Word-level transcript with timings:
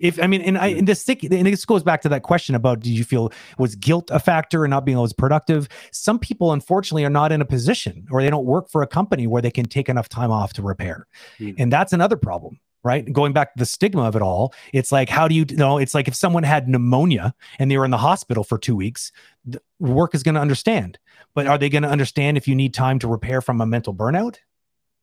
if 0.00 0.20
I 0.22 0.26
mean, 0.26 0.40
and 0.40 0.58
I 0.58 0.68
and 0.68 0.88
this 0.88 1.00
stick, 1.00 1.22
and 1.22 1.46
this 1.46 1.64
goes 1.64 1.82
back 1.82 2.00
to 2.02 2.08
that 2.08 2.22
question 2.22 2.54
about 2.54 2.80
did 2.80 2.90
you 2.90 3.04
feel 3.04 3.30
was 3.58 3.76
guilt 3.76 4.10
a 4.10 4.18
factor 4.18 4.64
and 4.64 4.70
not 4.70 4.84
being 4.84 4.96
always 4.96 5.12
productive? 5.12 5.68
Some 5.92 6.18
people, 6.18 6.52
unfortunately, 6.52 7.04
are 7.04 7.10
not 7.10 7.32
in 7.32 7.40
a 7.40 7.44
position 7.44 8.06
or 8.10 8.22
they 8.22 8.30
don't 8.30 8.46
work 8.46 8.68
for 8.70 8.82
a 8.82 8.86
company 8.86 9.26
where 9.26 9.42
they 9.42 9.50
can 9.50 9.66
take 9.66 9.88
enough 9.88 10.08
time 10.08 10.30
off 10.30 10.52
to 10.54 10.62
repair, 10.62 11.06
Mm. 11.38 11.54
and 11.58 11.72
that's 11.72 11.92
another 11.92 12.16
problem. 12.16 12.58
Right. 12.82 13.12
Going 13.12 13.34
back 13.34 13.52
to 13.52 13.58
the 13.58 13.66
stigma 13.66 14.04
of 14.04 14.16
it 14.16 14.22
all, 14.22 14.54
it's 14.72 14.90
like, 14.90 15.10
how 15.10 15.28
do 15.28 15.34
you 15.34 15.44
you 15.50 15.56
know? 15.56 15.76
It's 15.76 15.94
like 15.94 16.08
if 16.08 16.14
someone 16.14 16.44
had 16.44 16.66
pneumonia 16.66 17.34
and 17.58 17.70
they 17.70 17.76
were 17.76 17.84
in 17.84 17.90
the 17.90 17.98
hospital 17.98 18.42
for 18.42 18.56
two 18.56 18.74
weeks, 18.74 19.12
the 19.44 19.60
work 19.78 20.14
is 20.14 20.22
going 20.22 20.34
to 20.34 20.40
understand. 20.40 20.98
But 21.34 21.46
are 21.46 21.58
they 21.58 21.68
going 21.68 21.82
to 21.82 21.90
understand 21.90 22.38
if 22.38 22.48
you 22.48 22.54
need 22.54 22.72
time 22.72 22.98
to 23.00 23.06
repair 23.06 23.42
from 23.42 23.60
a 23.60 23.66
mental 23.66 23.94
burnout? 23.94 24.38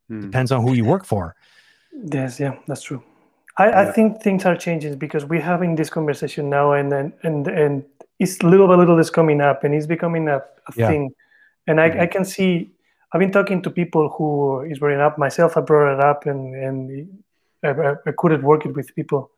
Mm. 0.09 0.23
Depends 0.23 0.51
on 0.51 0.63
who 0.63 0.73
you 0.73 0.85
work 0.85 1.05
for. 1.05 1.35
Yes, 2.11 2.39
yeah, 2.39 2.55
that's 2.67 2.81
true. 2.81 3.03
I, 3.57 3.65
I 3.81 3.91
think 3.91 4.21
things 4.21 4.45
are 4.45 4.55
changing 4.55 4.97
because 4.97 5.25
we're 5.25 5.41
having 5.41 5.75
this 5.75 5.89
conversation 5.89 6.49
now 6.49 6.73
and 6.73 6.91
then 6.91 7.13
and 7.23 7.47
and 7.47 7.83
it's 8.19 8.41
little 8.43 8.67
by 8.67 8.75
little 8.75 8.99
is 8.99 9.09
coming 9.09 9.41
up 9.41 9.63
and 9.63 9.73
it's 9.75 9.87
becoming 9.87 10.27
a, 10.27 10.37
a 10.37 10.71
Yeah. 10.75 10.87
thing. 10.89 11.03
And 11.67 11.79
I, 11.81 11.89
Mhm. 11.89 11.99
I 12.01 12.07
can 12.07 12.25
see 12.25 12.71
I've 13.11 13.19
been 13.19 13.31
talking 13.31 13.61
to 13.63 13.69
people 13.69 14.09
who 14.15 14.61
is 14.71 14.79
bringing 14.79 15.01
up 15.01 15.17
myself. 15.17 15.55
I 15.57 15.61
brought 15.61 15.93
it 15.95 15.99
up 16.11 16.25
and 16.25 16.41
and 16.65 17.07
I, 17.63 17.69
I, 18.09 18.11
couldn't 18.19 18.43
work 18.43 18.65
it 18.65 18.73
with 18.75 18.93
people. 18.95 19.31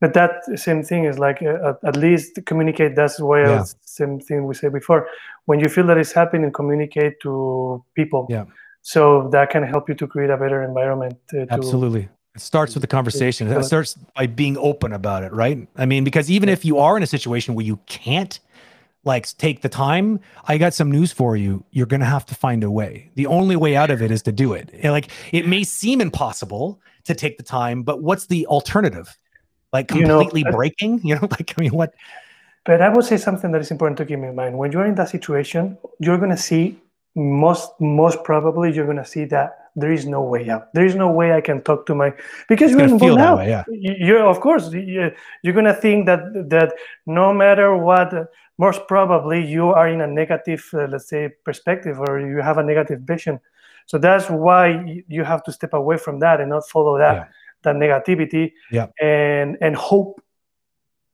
But 0.00 0.12
that 0.14 0.32
same 0.66 0.82
thing 0.82 1.04
is 1.10 1.18
like 1.18 1.40
uh, 1.42 1.74
at- 1.88 1.96
least 1.96 2.30
communicate. 2.50 2.94
That's 2.96 3.18
why 3.20 3.40
Yeah. 3.42 3.64
same 3.98 4.20
thing 4.20 4.38
we 4.46 4.54
said 4.54 4.72
before. 4.72 5.00
When 5.46 5.58
you 5.60 5.68
feel 5.68 5.86
that 5.86 5.96
it's 6.02 6.12
happening, 6.12 6.50
communicate 6.52 7.14
to 7.24 7.82
people. 7.94 8.26
Yeah. 8.28 8.44
So 8.82 9.28
that 9.34 9.48
can 9.50 9.62
help 9.62 9.88
you 9.88 9.94
to 9.94 10.06
create 10.06 10.30
a 10.30 10.36
better 10.36 10.60
environment. 10.62 11.14
uh, 11.32 11.46
to, 11.46 11.52
Absolutely. 11.58 12.08
It 12.34 12.40
starts 12.40 12.74
with 12.74 12.80
the 12.80 12.88
conversation. 12.88 13.46
It 13.46 13.62
starts 13.64 13.94
by 14.16 14.26
being 14.26 14.56
open 14.56 14.92
about 14.92 15.22
it, 15.22 15.32
right? 15.32 15.68
I 15.76 15.86
mean, 15.86 16.02
because 16.02 16.30
even 16.30 16.48
if 16.48 16.64
you 16.64 16.78
are 16.78 16.96
in 16.96 17.02
a 17.02 17.06
situation 17.06 17.54
where 17.54 17.64
you 17.64 17.78
can't 17.86 18.40
like 19.04 19.26
take 19.38 19.62
the 19.62 19.68
time, 19.68 20.18
I 20.46 20.58
got 20.58 20.74
some 20.74 20.90
news 20.90 21.12
for 21.12 21.36
you. 21.36 21.64
You're 21.70 21.86
going 21.86 22.00
to 22.00 22.06
have 22.06 22.26
to 22.26 22.34
find 22.34 22.64
a 22.64 22.70
way. 22.70 23.10
The 23.14 23.26
only 23.26 23.54
way 23.54 23.76
out 23.76 23.90
of 23.90 24.02
it 24.02 24.10
is 24.10 24.22
to 24.22 24.32
do 24.32 24.52
it. 24.52 24.70
And, 24.72 24.92
Like 24.92 25.08
it 25.30 25.46
may 25.46 25.62
seem 25.62 26.00
impossible 26.00 26.80
to 27.04 27.14
take 27.14 27.36
the 27.36 27.44
time, 27.44 27.82
but 27.82 28.02
what's 28.02 28.26
the 28.26 28.46
alternative? 28.46 29.16
Like 29.72 29.92
You 29.92 30.04
know, 30.04 30.18
completely 30.18 30.50
breaking, 30.50 31.00
you 31.04 31.14
know, 31.14 31.28
like 31.30 31.54
I 31.56 31.60
mean 31.60 31.72
what 31.72 31.94
But 32.64 32.80
I 32.80 32.88
would 32.88 33.04
say 33.04 33.16
something 33.16 33.52
that 33.52 33.60
is 33.60 33.70
important 33.70 33.98
to 33.98 34.06
keep 34.06 34.18
in 34.18 34.34
mind. 34.34 34.58
When 34.58 34.72
you're 34.72 34.86
in 34.86 34.94
that 34.96 35.10
situation, 35.10 35.78
you're 36.00 36.18
gonna 36.18 36.36
see 36.36 36.80
most 37.14 37.70
most 37.78 38.24
probably 38.24 38.72
you're 38.72 38.86
gonna 38.86 39.04
see 39.04 39.24
that 39.26 39.63
there 39.76 39.92
is 39.92 40.06
no 40.06 40.22
way 40.22 40.48
out. 40.50 40.72
There 40.74 40.86
is 40.86 40.94
no 40.94 41.10
way 41.10 41.32
I 41.32 41.40
can 41.40 41.60
talk 41.62 41.86
to 41.86 41.94
my 41.94 42.10
because 42.48 42.70
it's 42.70 42.78
you're 42.78 42.86
going 42.88 42.98
to 42.98 43.04
feel 43.04 43.14
involved 43.18 43.20
that 43.20 43.30
now. 43.30 43.36
way, 43.38 43.48
yeah. 43.48 43.64
You- 43.68 44.06
You're 44.06 44.26
of 44.34 44.38
course 44.40 44.72
you- 44.72 45.12
you're 45.42 45.54
gonna 45.54 45.74
think 45.74 46.06
that 46.06 46.20
that 46.50 46.72
no 47.06 47.32
matter 47.34 47.76
what, 47.76 48.08
most 48.58 48.86
probably 48.86 49.40
you 49.44 49.64
are 49.78 49.88
in 49.88 50.00
a 50.00 50.06
negative, 50.06 50.62
uh, 50.74 50.86
let's 50.92 51.08
say, 51.08 51.22
perspective 51.44 51.96
or 51.98 52.20
you 52.20 52.38
have 52.48 52.58
a 52.58 52.62
negative 52.62 53.00
vision. 53.00 53.40
So 53.86 53.98
that's 53.98 54.30
why 54.30 54.64
you 55.08 55.24
have 55.24 55.42
to 55.46 55.52
step 55.52 55.74
away 55.74 55.96
from 55.98 56.20
that 56.20 56.40
and 56.40 56.50
not 56.50 56.68
follow 56.74 56.96
that 56.98 57.14
Yeah. 57.16 57.24
that 57.64 57.74
negativity 57.76 58.52
Yeah. 58.70 58.86
and 59.00 59.58
and 59.60 59.74
hope 59.76 60.20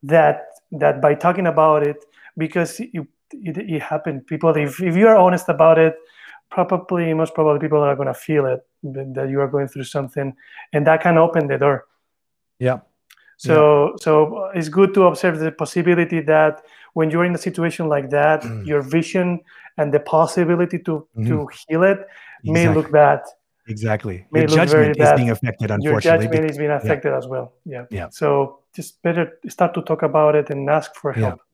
that 0.02 0.36
that 0.72 1.00
by 1.00 1.14
talking 1.14 1.46
about 1.46 1.86
it 1.86 2.04
because 2.36 2.80
it, 2.80 2.90
it, 3.32 3.56
it 3.58 3.82
happened 3.82 4.26
people 4.26 4.50
if, 4.56 4.80
if 4.82 4.96
you 4.96 5.06
are 5.08 5.16
honest 5.16 5.48
about 5.48 5.78
it 5.78 5.94
probably 6.50 7.14
most 7.14 7.34
probably 7.34 7.60
people 7.60 7.80
are 7.82 7.96
going 7.96 8.08
to 8.08 8.14
feel 8.14 8.44
it 8.46 8.60
that 9.16 9.28
you 9.30 9.40
are 9.40 9.48
going 9.48 9.68
through 9.68 9.84
something 9.84 10.34
and 10.72 10.86
that 10.86 11.00
can 11.02 11.16
open 11.18 11.46
the 11.46 11.58
door 11.58 11.84
Yeah. 12.58 12.78
so 13.36 13.94
so 14.04 14.50
it's 14.58 14.68
good 14.68 14.90
to 14.94 15.00
observe 15.10 15.38
the 15.38 15.52
possibility 15.52 16.20
that 16.34 16.54
when 16.94 17.06
you're 17.10 17.24
in 17.30 17.34
a 17.34 17.42
situation 17.48 17.84
like 17.94 18.08
that 18.18 18.38
Mm. 18.42 18.66
your 18.70 18.82
vision 18.96 19.40
and 19.78 19.86
the 19.94 20.00
possibility 20.00 20.78
to 20.86 20.94
to 21.28 21.34
heal 21.68 21.82
it 21.92 22.00
may 22.44 22.62
Exactly. 22.64 22.74
look 22.76 22.88
bad 22.92 23.20
Exactly. 23.74 24.16
may 24.32 24.40
Your 24.40 24.48
judgment 24.58 24.90
is 24.96 25.04
bad. 25.06 25.16
being 25.20 25.30
affected, 25.36 25.68
unfortunately 25.70 25.92
your 25.92 26.00
judgment 26.32 26.50
is 26.50 26.56
being 26.62 26.70
affected 26.80 27.12
as 27.20 27.26
well 27.32 27.46
yeah 27.74 27.84
Yeah. 27.98 28.08
so 28.20 28.26
just 28.76 28.90
better 29.04 29.24
start 29.54 29.72
to 29.74 29.82
talk 29.90 30.02
about 30.10 30.32
it 30.40 30.46
and 30.52 30.60
ask 30.78 30.90
for 31.02 31.12
help 31.12 31.38
Yeah. 31.38 31.46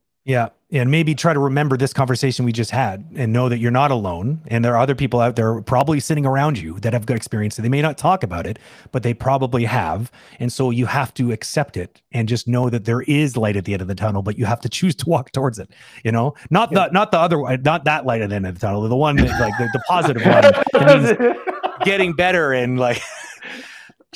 And 0.72 0.90
maybe 0.90 1.14
try 1.14 1.32
to 1.32 1.38
remember 1.38 1.76
this 1.76 1.92
conversation 1.92 2.44
we 2.44 2.50
just 2.50 2.72
had 2.72 3.06
and 3.14 3.32
know 3.32 3.48
that 3.48 3.58
you're 3.58 3.70
not 3.70 3.92
alone. 3.92 4.42
And 4.48 4.64
there 4.64 4.74
are 4.74 4.78
other 4.78 4.96
people 4.96 5.20
out 5.20 5.36
there 5.36 5.62
probably 5.62 6.00
sitting 6.00 6.26
around 6.26 6.58
you 6.58 6.80
that 6.80 6.92
have 6.92 7.06
got 7.06 7.16
experience. 7.16 7.54
They 7.54 7.68
may 7.68 7.80
not 7.80 7.96
talk 7.96 8.24
about 8.24 8.48
it, 8.48 8.58
but 8.90 9.04
they 9.04 9.14
probably 9.14 9.64
have. 9.64 10.10
And 10.40 10.52
so 10.52 10.70
you 10.70 10.86
have 10.86 11.14
to 11.14 11.30
accept 11.30 11.76
it 11.76 12.02
and 12.10 12.28
just 12.28 12.48
know 12.48 12.68
that 12.68 12.84
there 12.84 13.02
is 13.02 13.36
light 13.36 13.56
at 13.56 13.64
the 13.64 13.74
end 13.74 13.82
of 13.82 13.86
the 13.86 13.94
tunnel, 13.94 14.22
but 14.22 14.36
you 14.36 14.44
have 14.44 14.60
to 14.62 14.68
choose 14.76 14.96
to 14.96 15.08
walk 15.08 15.30
towards 15.30 15.60
it. 15.60 15.70
You 16.02 16.10
know, 16.10 16.34
not 16.50 16.72
the 16.72 16.88
not 16.88 17.12
the 17.12 17.18
other 17.18 17.38
one, 17.38 17.62
not 17.62 17.84
that 17.84 18.04
light 18.04 18.20
at 18.20 18.30
the 18.30 18.34
end 18.34 18.46
of 18.46 18.54
the 18.54 18.60
tunnel, 18.60 18.88
the 18.88 18.96
one 18.96 19.14
that 19.16 19.40
like 19.40 19.56
the, 19.58 19.68
the 19.72 19.82
positive 19.86 20.24
one. 20.26 21.36
Getting 21.84 22.12
better 22.12 22.52
and 22.52 22.80
like 22.80 23.00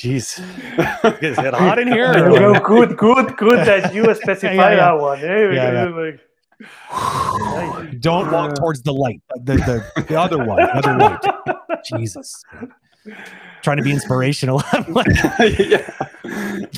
jeez. 0.01 0.39
Is 1.23 1.37
it 1.37 1.53
hot 1.53 1.79
in 1.79 1.87
here? 1.87 2.11
There 2.13 2.29
or 2.29 2.33
you 2.33 2.39
go. 2.39 2.51
what? 2.53 2.63
good 2.63 2.97
good 2.97 3.37
good 3.37 3.59
that 3.67 3.93
you 3.93 4.03
specify 4.15 4.53
Yeah, 4.53 4.69
yeah. 4.69 4.75
that 4.77 4.99
one 4.99 5.21
There 5.21 5.49
we 5.49 5.55
Yeah. 5.55 5.83
Like- 5.85 6.19
Don't 7.99 8.31
walk 8.31 8.55
towards 8.55 8.81
the 8.83 8.93
light. 8.93 9.21
Uh, 9.31 9.39
the 9.43 9.55
the, 9.95 10.03
the 10.07 10.19
other 10.19 10.37
one, 10.43 10.61
other 10.61 10.97
light. 10.97 11.19
Jesus. 11.85 12.43
Trying 13.63 13.77
to 13.77 13.83
be 13.83 13.91
inspirational. 13.91 14.61
I'm 14.71 14.91
like, 14.93 15.07
yeah. 15.39 15.89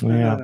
yeah. 0.02 0.40